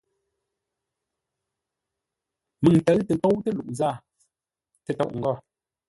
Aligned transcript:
Məŋ 2.61 2.73
ntə̌ʉ 2.79 2.99
tə́ 3.07 3.15
ntóutə́ 3.17 3.51
luʼú 3.57 3.71
zâa 3.79 3.95
tə́tóʼ-ngôr. 4.85 5.37